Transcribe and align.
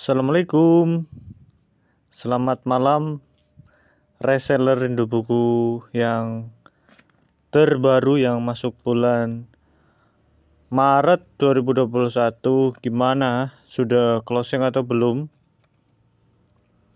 Assalamualaikum. 0.00 1.04
Selamat 2.08 2.64
malam 2.64 3.20
Reseller 4.16 4.80
rindu 4.80 5.04
buku 5.04 5.84
yang 5.92 6.48
terbaru 7.52 8.16
yang 8.16 8.40
masuk 8.40 8.72
bulan 8.80 9.44
Maret 10.72 11.20
2021 11.36 12.80
Gimana? 12.80 13.52
Sudah 13.68 14.24
closing 14.24 14.64
atau 14.64 14.88
belum? 14.88 15.28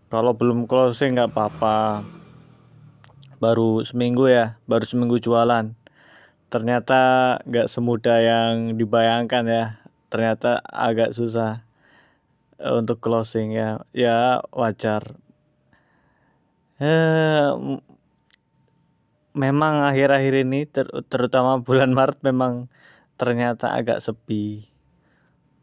Kalau 0.09 0.33
belum 0.33 0.65
closing 0.65 1.21
nggak 1.21 1.37
apa-apa. 1.37 2.09
Baru 3.37 3.85
seminggu 3.85 4.33
ya, 4.33 4.57
baru 4.65 4.89
seminggu 4.89 5.21
jualan. 5.21 5.77
Ternyata 6.49 7.37
nggak 7.45 7.69
semudah 7.69 8.17
yang 8.25 8.81
dibayangkan 8.81 9.45
ya. 9.45 9.65
Ternyata 10.09 10.65
agak 10.65 11.13
susah 11.13 11.69
untuk 12.61 13.03
closing 13.03 13.55
ya. 13.55 13.83
Ya 13.91 14.43
wajar. 14.55 15.19
Eh, 16.83 17.49
memang 19.35 19.75
akhir-akhir 19.87 20.35
ini 20.47 20.67
ter 20.67 20.87
terutama 21.11 21.63
bulan 21.63 21.95
Maret 21.99 22.23
memang 22.23 22.71
ternyata 23.19 23.75
agak 23.75 24.03
sepi. 24.03 24.67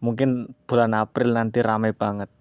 Mungkin 0.02 0.57
bulan 0.66 0.97
April 0.97 1.35
nanti 1.38 1.61
ramai 1.61 1.93
banget. 1.93 2.31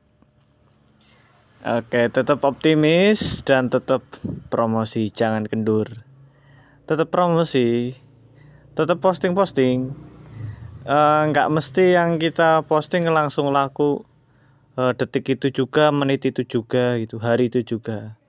Oke 1.60 2.08
tetap 2.08 2.40
optimis 2.48 3.44
dan 3.44 3.68
tetap 3.68 4.00
promosi 4.48 5.12
jangan 5.12 5.44
kendur. 5.44 6.08
Tetap 6.88 7.12
promosi 7.12 7.92
tetap 8.72 9.04
posting-posting. 9.04 9.92
Eh, 10.80 11.22
nggak 11.28 11.48
uh, 11.48 11.52
mesti 11.52 11.92
yang 11.92 12.16
kita 12.16 12.64
posting 12.64 13.04
langsung 13.12 13.52
laku 13.52 14.08
uh, 14.78 14.92
detik 14.94 15.38
itu 15.38 15.64
juga 15.64 15.90
menit 15.90 16.26
itu 16.28 16.46
juga 16.46 16.98
gitu 17.00 17.18
hari 17.18 17.48
itu 17.50 17.62
juga. 17.64 18.20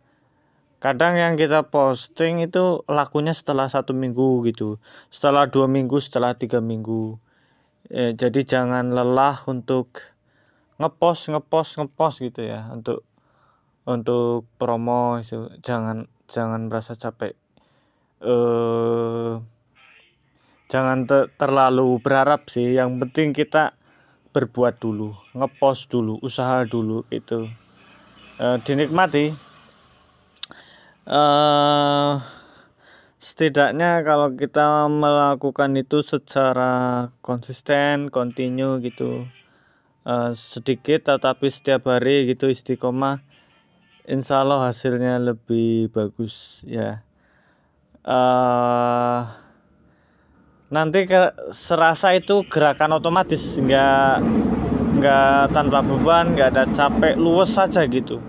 Kadang 0.82 1.14
yang 1.14 1.38
kita 1.38 1.70
posting 1.70 2.42
itu 2.42 2.82
lakunya 2.90 3.38
setelah 3.38 3.70
satu 3.70 3.94
minggu 3.94 4.42
gitu. 4.50 4.82
Setelah 5.14 5.46
dua 5.46 5.70
minggu 5.70 6.02
setelah 6.02 6.34
tiga 6.34 6.58
minggu. 6.58 7.22
Eh, 7.94 8.18
jadi 8.18 8.42
jangan 8.42 8.90
lelah 8.90 9.38
untuk 9.46 10.02
ngepost 10.82 11.30
ngepost 11.30 11.78
ngepost 11.78 12.26
gitu 12.26 12.42
ya. 12.50 12.66
Untuk 12.74 13.06
untuk 13.86 14.50
promo 14.58 15.22
itu. 15.22 15.54
Jangan 15.62 16.10
jangan 16.26 16.66
merasa 16.66 16.98
capek. 16.98 17.38
Eh 18.26 19.38
jangan 20.74 21.06
ter 21.06 21.30
terlalu 21.38 22.02
berharap 22.02 22.50
sih. 22.50 22.74
Yang 22.74 23.06
penting 23.06 23.38
kita 23.38 23.78
berbuat 24.32 24.80
dulu, 24.80 25.12
ngepost 25.36 25.92
dulu, 25.92 26.18
usaha 26.24 26.64
dulu 26.64 27.04
itu 27.12 27.52
e, 28.40 28.46
dinikmati. 28.64 29.36
E, 31.08 31.22
setidaknya 33.20 34.02
kalau 34.08 34.32
kita 34.34 34.88
melakukan 34.88 35.76
itu 35.76 36.00
secara 36.00 37.08
konsisten, 37.20 38.08
kontinu 38.08 38.80
gitu, 38.80 39.28
e, 40.08 40.14
sedikit 40.32 41.12
tetapi 41.12 41.52
setiap 41.52 41.92
hari 41.92 42.32
gitu 42.32 42.48
istiqomah, 42.48 43.20
insya 44.08 44.48
Allah 44.48 44.72
hasilnya 44.72 45.20
lebih 45.20 45.92
bagus 45.92 46.64
ya. 46.66 47.04
Uh, 48.02 49.30
nanti 50.72 51.04
ke, 51.04 51.36
serasa 51.52 52.16
itu 52.16 52.48
gerakan 52.48 52.96
otomatis 52.96 53.60
nggak 53.60 54.24
nggak 54.98 55.52
tanpa 55.52 55.84
beban 55.84 56.32
nggak 56.32 56.56
ada 56.56 56.64
capek 56.72 57.20
luwes 57.20 57.52
saja 57.52 57.84
gitu. 57.92 58.24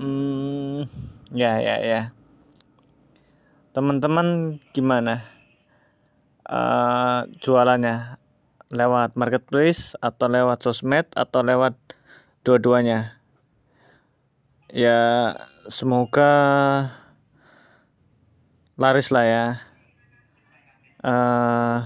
Hmm, 0.00 0.88
ya 1.28 1.60
ya 1.60 1.76
ya. 1.84 2.02
Teman-teman 3.76 4.58
gimana? 4.72 5.28
Uh, 6.48 7.28
jualannya? 7.38 8.16
Lewat 8.72 9.20
marketplace 9.20 9.92
atau 10.00 10.32
lewat 10.32 10.64
sosmed 10.64 11.04
atau 11.12 11.44
lewat 11.44 11.76
dua-duanya? 12.40 13.20
Ya 14.72 15.36
semoga 15.68 16.32
laris 18.80 19.12
lah 19.12 19.24
ya 19.28 19.44
uh, 21.02 21.84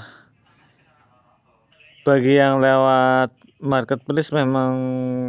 bagi 2.06 2.38
yang 2.38 2.62
lewat 2.62 3.34
marketplace 3.58 4.30
memang 4.30 4.72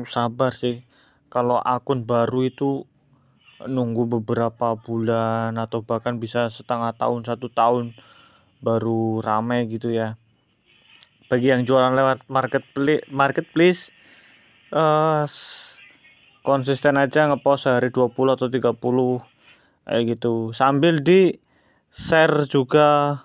sabar 0.06 0.54
sih. 0.54 0.84
Kalau 1.28 1.60
akun 1.60 2.08
baru 2.08 2.48
itu 2.48 2.88
nunggu 3.66 4.06
beberapa 4.22 4.78
bulan 4.78 5.58
atau 5.58 5.82
bahkan 5.82 6.22
bisa 6.22 6.48
setengah 6.54 6.94
tahun 6.94 7.26
satu 7.26 7.50
tahun 7.50 7.98
baru 8.62 9.20
ramai 9.26 9.66
gitu 9.68 9.92
ya. 9.92 10.16
Bagi 11.28 11.52
yang 11.52 11.68
jualan 11.68 11.92
lewat 11.92 12.24
marketplace 12.32 13.04
marketplace 13.12 13.92
uh, 14.72 15.28
konsisten 16.48 16.96
aja 16.96 17.28
ngepost 17.28 17.68
hari 17.68 17.92
20 17.92 18.16
atau 18.40 18.48
30 18.48 18.80
kayak 19.84 20.04
gitu. 20.08 20.56
Sambil 20.56 21.04
di 21.04 21.36
share 21.92 22.48
juga 22.48 23.20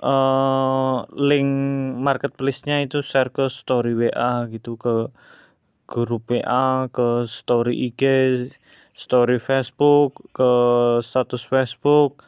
uh, 0.00 1.04
link 1.12 1.50
marketplace-nya 2.00 2.84
itu 2.84 3.04
share 3.04 3.28
ke 3.28 3.52
story 3.52 3.92
WA 3.92 4.48
gitu 4.48 4.80
ke 4.80 5.12
grup 5.84 6.24
WA 6.32 6.88
ke 6.88 7.28
story 7.28 7.92
IG 7.92 8.02
story 8.96 9.36
Facebook 9.40 10.20
ke 10.32 10.50
status 11.04 11.44
Facebook. 11.44 12.24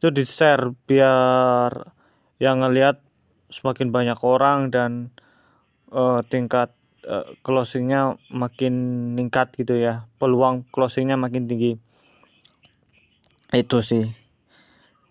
Itu 0.00 0.08
di 0.12 0.24
share 0.24 0.72
biar 0.88 1.92
yang 2.40 2.64
ngelihat 2.64 3.04
semakin 3.52 3.92
banyak 3.92 4.16
orang 4.24 4.72
dan 4.72 5.12
uh, 5.92 6.24
tingkat 6.24 6.72
uh, 7.04 7.28
closingnya 7.44 8.16
makin 8.32 8.74
meningkat 9.12 9.52
gitu 9.60 9.76
ya. 9.76 10.08
Peluang 10.16 10.64
closingnya 10.72 11.20
makin 11.20 11.44
tinggi. 11.44 11.76
Itu 13.52 13.84
sih. 13.84 14.08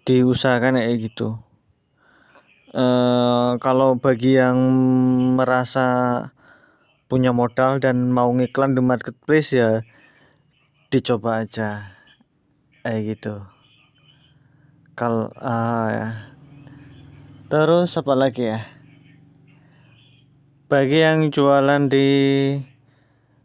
Diusahakan 0.09 0.81
kayak 0.81 0.97
gitu 1.05 1.48
Uh, 2.69 3.57
kalau 3.57 3.97
bagi 3.97 4.37
yang 4.37 4.57
merasa 5.33 5.87
punya 7.09 7.33
modal 7.33 7.81
dan 7.81 8.13
mau 8.13 8.29
ngiklan 8.29 8.77
di 8.77 8.81
marketplace 8.85 9.57
ya 9.57 9.81
dicoba 10.93 11.45
aja. 11.45 11.97
Kayak 12.85 13.01
gitu. 13.17 13.35
Kalau 14.93 15.33
uh, 15.33 15.87
ya. 15.89 16.09
Terus 17.49 17.97
apa 17.97 18.13
lagi 18.13 18.45
ya? 18.45 18.61
Bagi 20.69 21.01
yang 21.01 21.33
jualan 21.33 21.89
di 21.89 22.09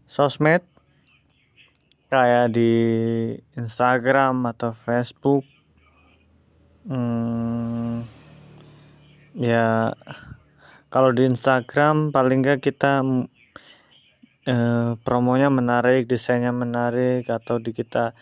sosmed 0.05 0.61
kayak 2.13 2.53
di 2.53 2.73
Instagram 3.57 4.47
atau 4.47 4.71
Facebook 4.71 5.43
hmm, 6.87 8.07
ya 9.35 9.99
kalau 10.89 11.11
di 11.11 11.27
Instagram 11.27 12.15
paling 12.15 12.47
nggak 12.47 12.63
kita 12.63 13.03
eh, 14.47 14.91
promonya 15.03 15.51
menarik 15.51 16.07
desainnya 16.07 16.55
menarik 16.55 17.27
atau 17.27 17.59
di 17.59 17.75
kita 17.75 18.15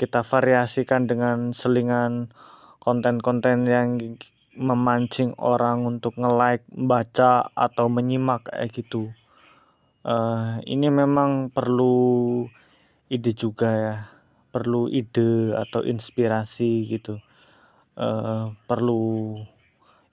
kita 0.00 0.24
variasikan 0.24 1.04
dengan 1.04 1.52
selingan 1.52 2.32
konten-konten 2.80 3.68
yang 3.68 4.00
memancing 4.56 5.36
orang 5.38 5.84
untuk 5.86 6.16
nge-like, 6.16 6.64
baca 6.72 7.52
atau 7.52 7.86
menyimak 7.86 8.48
kayak 8.48 8.72
gitu. 8.72 9.12
Uh, 10.00 10.56
ini 10.64 10.88
memang 10.88 11.52
perlu 11.52 12.48
ide 13.12 13.36
juga 13.36 13.68
ya, 13.68 13.96
perlu 14.48 14.88
ide 14.88 15.52
atau 15.52 15.84
inspirasi 15.84 16.88
gitu. 16.88 17.20
Uh, 18.00 18.56
perlu 18.64 19.36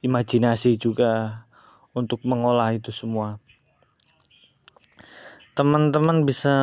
imajinasi 0.05 0.77
juga 0.77 1.43
untuk 1.97 2.21
mengolah 2.23 2.73
itu 2.77 2.93
semua. 2.93 3.41
Teman-teman 5.57 6.21
bisa 6.21 6.55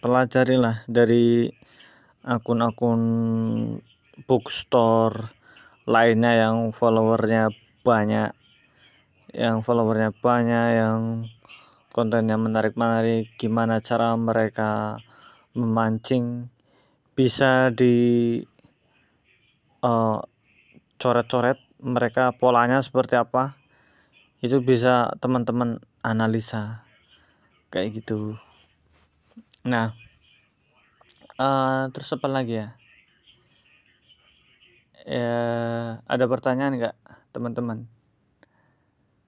pelajari 0.00 0.56
lah 0.56 0.80
dari 0.88 1.52
akun-akun 2.24 3.02
bookstore 4.24 5.28
lainnya 5.84 6.32
yang 6.48 6.72
followernya 6.72 7.52
banyak 7.84 8.32
yang 9.36 9.60
followernya 9.60 10.16
banyak 10.16 10.66
yang 10.80 11.00
kontennya 11.92 12.40
menarik-menarik 12.40 13.36
gimana 13.36 13.84
cara 13.84 14.16
mereka 14.16 14.96
memancing. 15.52 16.48
Bisa 17.16 17.72
di 17.72 18.40
uh, 19.84 20.20
coret-coret 20.96 21.65
mereka 21.86 22.34
polanya 22.34 22.82
seperti 22.82 23.14
apa 23.14 23.54
itu 24.42 24.58
bisa 24.58 25.14
teman-teman 25.22 25.78
analisa. 26.02 26.82
Kayak 27.70 28.02
gitu. 28.02 28.34
Nah 29.62 29.94
uh, 31.38 31.86
terus 31.94 32.10
apa 32.10 32.26
lagi 32.26 32.58
ya? 32.58 32.68
Ya 35.06 35.38
ada 36.10 36.26
pertanyaan 36.26 36.74
nggak 36.74 36.96
teman-teman? 37.30 37.86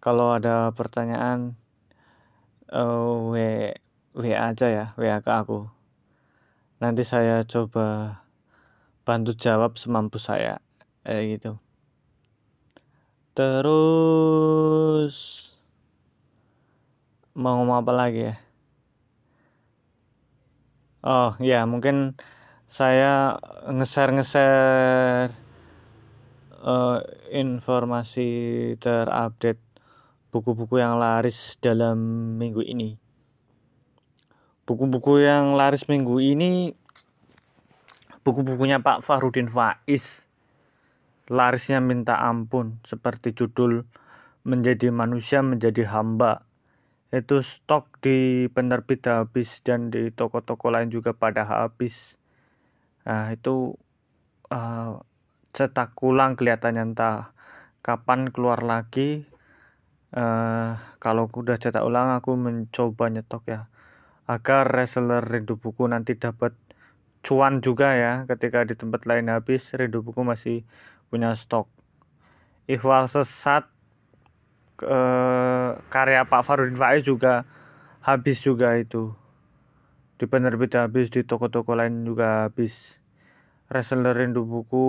Kalau 0.03 0.35
ada 0.35 0.75
pertanyaan 0.75 1.55
uh, 2.75 3.31
w 3.31 3.35
w 4.19 4.25
aja 4.35 4.67
ya 4.67 4.87
wa 4.99 5.19
ke 5.23 5.31
aku. 5.31 5.71
Nanti 6.83 7.07
saya 7.07 7.47
coba 7.47 8.19
bantu 9.07 9.39
jawab 9.39 9.79
semampu 9.79 10.19
saya 10.19 10.59
kayak 11.07 11.39
gitu 11.39 11.57
terus. 13.39 15.15
Mau 17.39 17.63
ngomong 17.63 17.87
apa 17.87 17.93
lagi 17.95 18.35
ya? 18.35 18.35
Oh 21.07 21.39
ya 21.39 21.63
mungkin 21.63 22.19
saya 22.67 23.39
ngeser-ngeser 23.71 25.31
uh, 26.67 26.99
informasi 27.31 28.75
terupdate 28.83 29.63
buku-buku 30.35 30.83
yang 30.83 30.99
laris 30.99 31.63
dalam 31.63 31.95
minggu 32.43 32.67
ini. 32.67 32.99
Buku-buku 34.67 35.23
yang 35.23 35.55
laris 35.55 35.87
minggu 35.87 36.19
ini 36.19 36.75
buku-bukunya 38.27 38.83
Pak 38.83 39.01
Farudin 39.01 39.49
Faiz 39.49 40.28
larisnya 41.29 41.85
minta 41.85 42.17
ampun 42.17 42.81
seperti 42.85 43.37
judul 43.37 43.85
menjadi 44.49 44.89
manusia 44.89 45.45
menjadi 45.45 45.85
hamba. 45.89 46.49
Itu 47.09 47.41
stok 47.41 48.01
di 48.05 48.49
penerbit 48.53 49.09
habis 49.09 49.65
dan 49.65 49.89
di 49.89 50.13
toko-toko 50.13 50.69
lain 50.69 50.93
juga 50.93 51.17
pada 51.17 51.45
habis. 51.45 52.21
Nah 53.09 53.33
itu 53.33 53.77
uh, 54.53 55.01
cetak 55.57 55.97
ulang 56.05 56.37
kelihatannya 56.37 56.93
entah 56.93 57.33
kapan 57.81 58.29
keluar 58.29 58.61
lagi. 58.65 59.25
Uh, 60.09 60.77
kalau 61.01 61.29
udah 61.29 61.61
cetak 61.61 61.85
ulang 61.85 62.13
aku 62.17 62.37
mencoba 62.37 63.09
nyetok 63.09 63.45
ya. 63.49 63.61
Agar 64.29 64.69
reseller 64.69 65.25
rindu 65.25 65.57
buku 65.57 65.89
nanti 65.89 66.17
dapat 66.21 66.53
cuan 67.25 67.65
juga 67.65 67.97
ya 67.97 68.13
ketika 68.29 68.63
di 68.69 68.77
tempat 68.77 69.09
lain 69.09 69.33
habis 69.33 69.73
rindu 69.75 70.05
buku 70.05 70.23
masih 70.23 70.69
punya 71.09 71.33
stok. 71.33 71.69
Ikhwal 72.69 73.09
sesat 73.09 73.65
eh, 74.85 75.71
karya 75.89 76.23
Pak 76.29 76.45
Farudin 76.45 76.77
Faiz 76.77 77.05
juga 77.05 77.49
habis 78.05 78.45
juga 78.45 78.77
itu. 78.77 79.17
Di 80.19 80.27
penerbit 80.29 80.77
habis 80.77 81.09
di 81.09 81.25
toko-toko 81.25 81.73
lain 81.73 82.05
juga 82.05 82.49
habis. 82.49 83.01
Reseller 83.69 84.17
rindu 84.17 84.49
buku 84.49 84.89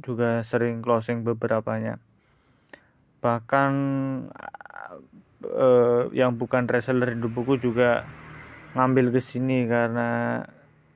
juga 0.00 0.40
sering 0.40 0.80
closing 0.80 1.24
beberapanya. 1.24 2.00
Bahkan 3.20 3.72
eh, 5.44 6.02
yang 6.12 6.36
bukan 6.36 6.68
reseller 6.68 7.16
rindu 7.16 7.32
buku 7.32 7.56
juga 7.60 8.04
ngambil 8.74 9.14
ke 9.14 9.20
sini 9.22 9.70
karena 9.70 10.42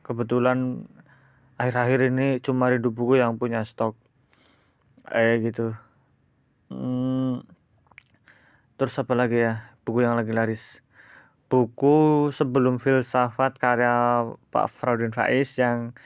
kebetulan 0.03 0.89
akhir-akhir 1.59 2.15
ini 2.15 2.39
cuma 2.39 2.71
rindu 2.71 2.95
buku 2.95 3.19
yang 3.19 3.35
punya 3.37 3.67
stok. 3.67 3.99
Kayak 5.11 5.37
gitu. 5.51 5.67
Hmm, 6.71 7.43
terus 8.79 8.95
apa 9.03 9.19
lagi 9.19 9.43
ya? 9.43 9.67
Buku 9.83 10.07
yang 10.07 10.15
lagi 10.15 10.31
laris. 10.31 10.81
Buku 11.51 12.29
sebelum 12.31 12.79
filsafat 12.79 13.59
karya 13.59 14.23
Pak 14.55 14.67
Fraudin 14.71 15.11
Faiz 15.11 15.59
yang 15.59 15.97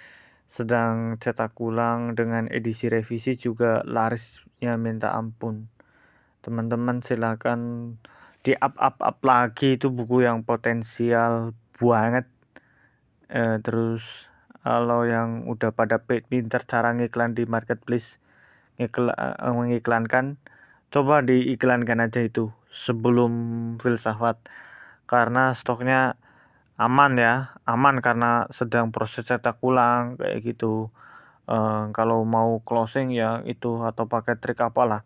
sedang 0.48 1.20
cetak 1.20 1.56
ulang 1.60 2.16
dengan 2.16 2.48
edisi 2.48 2.88
revisi 2.88 3.36
juga 3.36 3.84
larisnya 3.84 4.78
minta 4.80 5.12
ampun. 5.12 5.68
Teman-teman 6.40 7.04
silakan 7.04 7.60
di 8.46 8.56
up 8.56 8.78
up 8.78 9.02
up 9.04 9.18
lagi. 9.20 9.76
Itu 9.76 9.92
buku 9.92 10.24
yang 10.24 10.46
potensial 10.46 11.52
banget. 11.76 12.24
Eh, 13.32 13.58
terus 13.64 14.31
kalau 14.62 15.02
yang 15.02 15.50
udah 15.50 15.74
pada 15.74 15.98
pinter 16.06 16.62
cara 16.62 16.94
ngiklan 16.94 17.34
di 17.34 17.50
marketplace 17.50 18.22
ngiklan, 18.78 19.14
uh, 19.18 19.50
mengiklankan 19.54 20.38
coba 20.94 21.26
diiklankan 21.26 21.98
aja 21.98 22.22
itu 22.22 22.54
sebelum 22.70 23.32
filsafat. 23.82 24.38
Karena 25.10 25.50
stoknya 25.52 26.14
aman 26.78 27.18
ya 27.18 27.58
aman 27.66 27.98
karena 28.00 28.46
sedang 28.54 28.94
proses 28.94 29.26
cetak 29.26 29.58
ulang 29.66 30.16
kayak 30.16 30.40
gitu. 30.46 30.94
Uh, 31.50 31.90
kalau 31.90 32.22
mau 32.22 32.62
closing 32.62 33.10
ya 33.10 33.42
itu 33.42 33.82
atau 33.82 34.06
pakai 34.06 34.38
trik 34.38 34.62
apalah. 34.62 35.02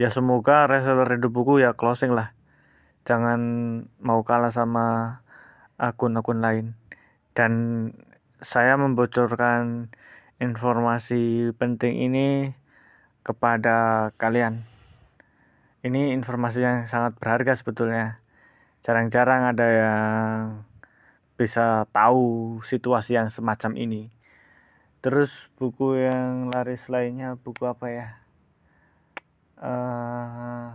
Ya 0.00 0.08
semoga 0.08 0.64
reseller 0.64 1.20
hidup 1.20 1.36
buku 1.36 1.60
ya 1.60 1.76
closing 1.76 2.16
lah. 2.16 2.32
Jangan 3.04 3.40
mau 4.00 4.24
kalah 4.24 4.48
sama 4.48 5.20
akun-akun 5.76 6.40
lain. 6.40 6.66
Dan 7.36 7.52
saya 8.40 8.80
membocorkan 8.80 9.92
informasi 10.40 11.52
penting 11.60 12.00
ini 12.00 12.56
kepada 13.20 14.10
kalian. 14.16 14.64
Ini 15.84 16.16
informasi 16.16 16.64
yang 16.64 16.78
sangat 16.88 17.16
berharga 17.20 17.52
sebetulnya. 17.56 18.20
Jarang-jarang 18.80 19.52
ada 19.52 19.66
yang 19.68 20.44
bisa 21.36 21.84
tahu 21.92 22.60
situasi 22.64 23.16
yang 23.20 23.28
semacam 23.28 23.76
ini. 23.76 24.12
Terus 25.00 25.48
buku 25.56 26.00
yang 26.00 26.52
laris 26.52 26.88
lainnya 26.92 27.36
buku 27.36 27.64
apa 27.64 27.86
ya? 27.88 28.08
Uh, 29.60 30.72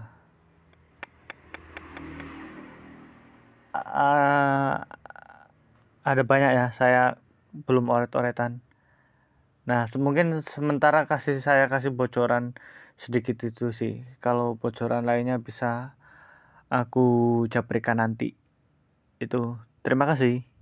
uh, 3.73 4.85
ada 6.05 6.21
banyak 6.25 6.53
ya. 6.53 6.69
Saya 6.69 7.17
belum 7.63 7.87
oret-oretan. 7.87 8.59
Nah, 9.65 9.89
mungkin 9.97 10.37
sementara 10.45 11.09
kasih 11.09 11.41
saya 11.41 11.65
kasih 11.71 11.95
bocoran 11.95 12.53
sedikit 12.99 13.39
itu 13.47 13.73
sih. 13.73 14.03
Kalau 14.21 14.59
bocoran 14.61 15.07
lainnya 15.09 15.41
bisa 15.41 15.97
aku 16.69 17.05
japrikan 17.49 17.97
nanti. 18.03 18.37
Itu. 19.17 19.57
Terima 19.81 20.05
kasih. 20.05 20.54